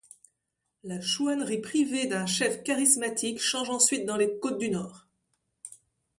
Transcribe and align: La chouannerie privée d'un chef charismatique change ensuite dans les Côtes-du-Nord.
La 0.83 0.99
chouannerie 0.99 1.61
privée 1.61 2.07
d'un 2.07 2.25
chef 2.25 2.63
charismatique 2.63 3.39
change 3.39 3.69
ensuite 3.69 4.03
dans 4.03 4.17
les 4.17 4.39
Côtes-du-Nord. 4.39 5.05